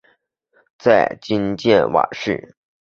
[0.79, 2.55] 在今建瓯市。